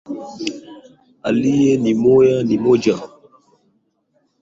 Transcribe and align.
Aliye 1.23 1.73
mwema 1.77 2.43
ni 2.43 2.57
mmoja. 2.57 2.95